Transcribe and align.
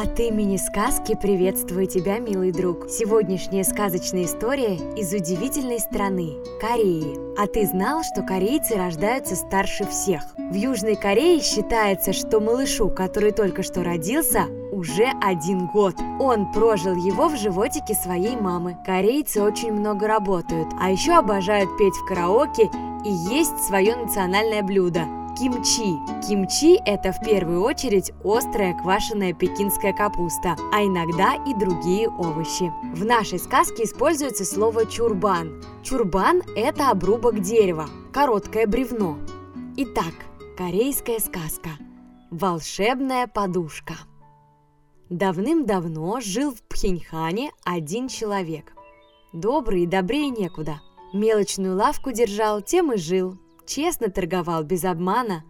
От 0.00 0.20
имени 0.20 0.58
сказки 0.58 1.16
приветствую 1.20 1.88
тебя, 1.88 2.20
милый 2.20 2.52
друг. 2.52 2.88
Сегодняшняя 2.88 3.64
сказочная 3.64 4.26
история 4.26 4.76
из 4.96 5.12
удивительной 5.12 5.80
страны– 5.80 6.34
Кореи. 6.60 7.18
А 7.36 7.48
ты 7.48 7.66
знал, 7.66 8.04
что 8.04 8.22
корейцы 8.22 8.76
рождаются 8.76 9.34
старше 9.34 9.84
всех? 9.86 10.22
В 10.36 10.54
Южной 10.54 10.94
Корее 10.94 11.40
считается, 11.40 12.12
что 12.12 12.38
малышу, 12.38 12.90
который 12.90 13.32
только 13.32 13.64
что 13.64 13.82
родился, 13.82 14.44
уже 14.70 15.10
один 15.20 15.66
год. 15.66 15.96
Он 16.20 16.52
прожил 16.52 16.94
его 16.94 17.26
в 17.26 17.36
животике 17.36 17.94
своей 17.94 18.36
мамы. 18.36 18.76
Корейцы 18.86 19.42
очень 19.42 19.72
много 19.72 20.06
работают, 20.06 20.68
а 20.80 20.92
еще 20.92 21.14
обожают 21.14 21.76
петь 21.76 21.94
в 21.94 22.06
караоке 22.06 22.70
и 23.04 23.10
есть 23.34 23.58
свое 23.66 23.96
национальное 23.96 24.62
блюдо 24.62 25.17
кимчи. 25.38 25.98
Кимчи– 26.26 26.80
это 26.84 27.12
в 27.12 27.20
первую 27.20 27.62
очередь 27.62 28.12
острая 28.24 28.74
квашеная 28.74 29.32
пекинская 29.32 29.92
капуста, 29.92 30.56
а 30.72 30.82
иногда 30.82 31.34
и 31.46 31.54
другие 31.54 32.08
овощи. 32.08 32.72
В 32.94 33.04
нашей 33.04 33.38
сказке 33.38 33.84
используется 33.84 34.44
слово 34.44 34.86
чурбан. 34.86 35.62
Чурбан– 35.82 36.42
это 36.56 36.90
обрубок 36.90 37.40
дерева, 37.40 37.86
короткое 38.12 38.66
бревно. 38.66 39.18
Итак, 39.76 40.14
корейская 40.56 41.20
сказка 41.20 41.70
«Волшебная 42.30 43.26
подушка». 43.28 43.94
Давным-давно 45.08 46.20
жил 46.20 46.52
в 46.52 46.62
Пхеньхане 46.64 47.52
один 47.64 48.08
человек. 48.08 48.72
Добрый 49.32 49.84
и 49.84 49.86
добрее 49.86 50.28
некуда. 50.30 50.80
Мелочную 51.14 51.76
лавку 51.76 52.12
держал, 52.12 52.60
тем 52.60 52.92
и 52.92 52.98
жил– 52.98 53.38
честно 53.68 54.10
торговал, 54.10 54.64
без 54.64 54.84
обмана. 54.84 55.44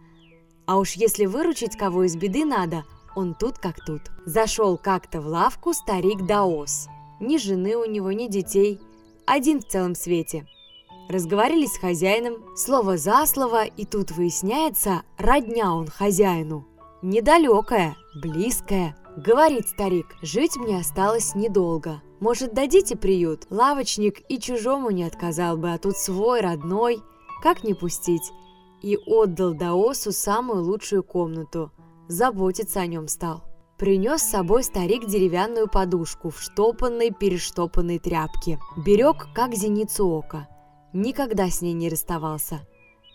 А 0.67 0.77
уж 0.77 0.91
если 0.93 1.25
выручить 1.25 1.77
кого 1.77 2.03
из 2.03 2.15
беды 2.15 2.45
надо, 2.45 2.83
он 3.15 3.33
тут 3.33 3.57
как 3.57 3.83
тут. 3.83 4.01
Зашел 4.25 4.77
как-то 4.77 5.21
в 5.21 5.27
лавку 5.27 5.73
старик 5.73 6.27
Даос. 6.27 6.87
Ни 7.19 7.37
жены 7.37 7.75
у 7.75 7.85
него, 7.85 8.11
ни 8.11 8.27
детей. 8.27 8.79
Один 9.25 9.61
в 9.61 9.67
целом 9.67 9.95
свете. 9.95 10.45
Разговорились 11.09 11.73
с 11.73 11.79
хозяином, 11.79 12.55
слово 12.55 12.97
за 12.97 13.25
слово, 13.25 13.65
и 13.65 13.85
тут 13.85 14.11
выясняется, 14.11 15.01
родня 15.17 15.73
он 15.73 15.87
хозяину. 15.87 16.67
Недалекая, 17.01 17.95
близкая. 18.21 18.95
Говорит 19.17 19.67
старик, 19.67 20.15
жить 20.21 20.55
мне 20.55 20.77
осталось 20.77 21.33
недолго. 21.33 22.01
Может, 22.19 22.53
дадите 22.53 22.95
приют? 22.95 23.47
Лавочник 23.49 24.21
и 24.29 24.39
чужому 24.39 24.91
не 24.91 25.03
отказал 25.03 25.57
бы, 25.57 25.73
а 25.73 25.77
тут 25.79 25.97
свой, 25.97 26.41
родной– 26.41 27.01
как 27.41 27.63
не 27.63 27.73
пустить, 27.73 28.31
и 28.81 28.97
отдал 28.97 29.53
Даосу 29.53 30.11
самую 30.11 30.63
лучшую 30.63 31.03
комнату, 31.03 31.71
заботиться 32.07 32.79
о 32.79 32.87
нем 32.87 33.07
стал. 33.07 33.43
Принес 33.77 34.21
с 34.21 34.29
собой 34.31 34.63
старик 34.63 35.07
деревянную 35.07 35.69
подушку 35.69 36.29
в 36.29 36.41
штопанной-перештопанной 36.41 37.99
тряпке. 37.99 38.59
Берег, 38.75 39.27
как 39.33 39.55
зеницу 39.55 40.05
ока. 40.05 40.49
Никогда 40.91 41.49
с 41.49 41.61
ней 41.61 41.71
не 41.71 41.87
расставался. 41.87 42.59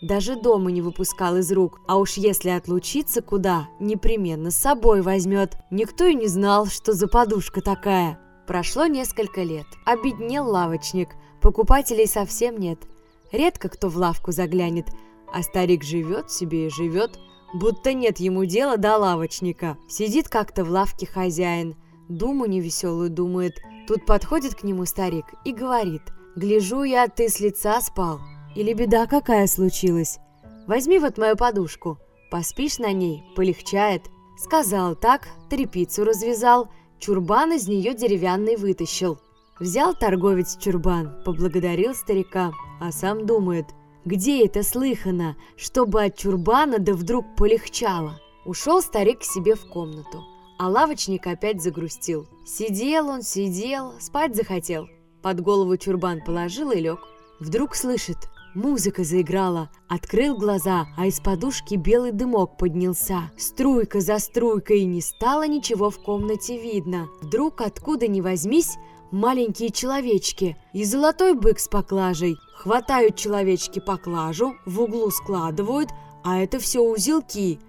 Даже 0.01 0.35
дома 0.35 0.71
не 0.71 0.81
выпускал 0.81 1.37
из 1.37 1.51
рук, 1.51 1.81
а 1.87 1.97
уж 1.97 2.13
если 2.13 2.49
отлучиться 2.49 3.21
куда, 3.21 3.67
непременно 3.79 4.49
с 4.49 4.55
собой 4.55 5.01
возьмет. 5.01 5.55
Никто 5.69 6.05
и 6.05 6.15
не 6.15 6.27
знал, 6.27 6.65
что 6.65 6.93
за 6.93 7.07
подушка 7.07 7.61
такая. 7.61 8.19
Прошло 8.47 8.87
несколько 8.87 9.43
лет. 9.43 9.67
Обеднел 9.85 10.49
лавочник, 10.49 11.09
покупателей 11.41 12.07
совсем 12.07 12.57
нет– 12.57 12.79
Редко 13.31 13.69
кто 13.69 13.89
в 13.89 13.97
лавку 13.97 14.31
заглянет, 14.31 14.87
а 15.33 15.43
старик 15.43 15.83
живет 15.83 16.31
себе 16.31 16.67
и 16.67 16.69
живет, 16.69 17.19
будто 17.53 17.93
нет 17.93 18.19
ему 18.19 18.45
дела 18.45 18.77
до 18.77 18.97
лавочника. 18.97 19.77
Сидит 19.89 20.29
как-то 20.29 20.63
в 20.63 20.69
лавке 20.69 21.05
хозяин, 21.05 21.75
думу 22.09 22.45
невеселую 22.45 23.09
думает. 23.09 23.59
Тут 23.87 24.05
подходит 24.05 24.55
к 24.55 24.63
нему 24.63 24.85
старик 24.85 25.25
и 25.43 25.53
говорит, 25.53 26.01
«Гляжу 26.35 26.83
я, 26.83 27.07
ты 27.07 27.29
с 27.29 27.39
лица 27.39 27.79
спал. 27.81 28.19
Или 28.55 28.73
беда 28.73 29.05
какая 29.05 29.47
случилась? 29.47 30.19
Возьми 30.67 30.99
вот 30.99 31.17
мою 31.17 31.35
подушку, 31.35 31.99
поспишь 32.31 32.79
на 32.79 32.91
ней, 32.91 33.23
полегчает». 33.35 34.03
Сказал 34.37 34.95
так, 34.95 35.29
трепицу 35.49 36.03
развязал, 36.03 36.69
чурбан 36.99 37.53
из 37.53 37.67
нее 37.69 37.93
деревянный 37.93 38.57
вытащил. 38.57 39.17
Взял 39.57 39.93
торговец 39.93 40.57
чурбан, 40.57 41.23
поблагодарил 41.23 41.93
старика, 41.93 42.51
а 42.81 42.91
сам 42.91 43.25
думает, 43.25 43.67
где 44.03 44.45
это 44.45 44.63
слыхано, 44.63 45.37
чтобы 45.55 46.03
от 46.03 46.17
чурбана 46.17 46.77
да 46.79 46.93
вдруг 46.93 47.25
полегчало. 47.37 48.19
Ушел 48.45 48.81
старик 48.81 49.19
к 49.19 49.23
себе 49.23 49.55
в 49.55 49.65
комнату, 49.69 50.23
а 50.59 50.67
лавочник 50.67 51.25
опять 51.25 51.63
загрустил. 51.63 52.27
Сидел 52.45 53.07
он, 53.07 53.21
сидел, 53.21 53.93
спать 54.01 54.35
захотел. 54.35 54.89
Под 55.21 55.39
голову 55.39 55.77
чурбан 55.77 56.21
положил 56.25 56.71
и 56.71 56.81
лег. 56.81 56.99
Вдруг 57.39 57.75
слышит, 57.75 58.17
Музыка 58.55 59.03
заиграла, 59.03 59.69
открыл 59.89 60.37
глаза, 60.37 60.87
а 60.95 61.07
из 61.07 61.19
подушки 61.19 61.75
белый 61.75 62.13
дымок 62.13 62.55
поднялся. 62.57 63.29
Струйка 63.37 63.99
за 63.99 64.17
струйкой, 64.17 64.85
не 64.85 65.01
стало 65.01 65.45
ничего 65.45 65.89
в 65.89 66.01
комнате 66.01 66.57
видно. 66.57 67.09
Вдруг, 67.21 67.59
откуда 67.59 68.07
ни 68.07 68.21
возьмись, 68.21 68.77
маленькие 69.11 69.69
человечки 69.69 70.57
и 70.73 70.83
золотой 70.83 71.33
бык 71.33 71.59
с 71.59 71.67
поклажей. 71.67 72.37
Хватают 72.55 73.15
человечки 73.15 73.79
поклажу, 73.79 74.55
в 74.65 74.81
углу 74.81 75.11
складывают, 75.11 75.89
а 76.23 76.39
это 76.39 76.59
все 76.59 76.81
узелки. 76.81 77.59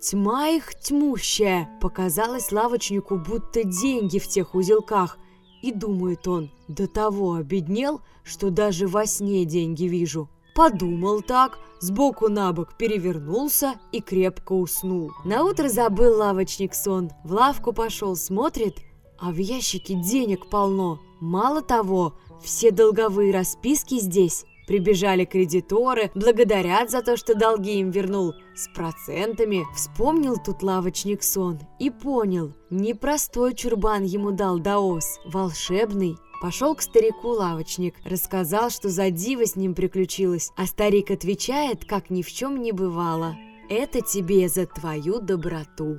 Тьма 0.00 0.48
их 0.48 0.74
тьмущая, 0.74 1.68
показалось 1.80 2.52
лавочнику, 2.52 3.16
будто 3.16 3.64
деньги 3.64 4.18
в 4.18 4.28
тех 4.28 4.54
узелках. 4.54 5.18
И 5.62 5.72
думает 5.72 6.28
он, 6.28 6.50
до 6.68 6.86
того 6.86 7.34
обеднел, 7.34 8.00
что 8.22 8.50
даже 8.50 8.86
во 8.86 9.06
сне 9.06 9.44
деньги 9.44 9.84
вижу. 9.84 10.28
Подумал 10.54 11.20
так, 11.20 11.58
сбоку 11.80 12.28
на 12.28 12.52
бок 12.52 12.78
перевернулся 12.78 13.74
и 13.92 14.00
крепко 14.00 14.54
уснул. 14.54 15.12
На 15.24 15.44
утро 15.44 15.68
забыл 15.68 16.16
лавочник 16.16 16.74
сон, 16.74 17.10
в 17.24 17.32
лавку 17.32 17.72
пошел, 17.72 18.16
смотрит, 18.16 18.76
а 19.18 19.30
в 19.30 19.36
ящике 19.36 19.94
денег 19.94 20.48
полно. 20.48 21.00
Мало 21.20 21.62
того, 21.62 22.14
все 22.42 22.70
долговые 22.70 23.32
расписки 23.32 23.98
здесь. 23.98 24.44
Прибежали 24.66 25.24
кредиторы, 25.24 26.10
благодарят 26.14 26.90
за 26.90 27.00
то, 27.00 27.16
что 27.16 27.36
долги 27.36 27.78
им 27.78 27.90
вернул. 27.90 28.34
С 28.54 28.68
процентами 28.74 29.64
вспомнил 29.74 30.36
тут 30.44 30.62
лавочник 30.62 31.22
сон 31.22 31.60
и 31.78 31.88
понял, 31.88 32.52
непростой 32.68 33.54
чурбан 33.54 34.02
ему 34.02 34.32
дал 34.32 34.58
Даос, 34.58 35.20
волшебный. 35.24 36.16
Пошел 36.42 36.74
к 36.74 36.82
старику 36.82 37.28
лавочник, 37.28 37.94
рассказал, 38.04 38.70
что 38.70 38.88
за 38.88 39.10
диво 39.10 39.46
с 39.46 39.56
ним 39.56 39.74
приключилось, 39.74 40.50
а 40.56 40.66
старик 40.66 41.10
отвечает, 41.10 41.84
как 41.84 42.10
ни 42.10 42.22
в 42.22 42.30
чем 42.30 42.60
не 42.60 42.72
бывало. 42.72 43.36
«Это 43.68 44.00
тебе 44.00 44.48
за 44.48 44.66
твою 44.66 45.20
доброту». 45.20 45.98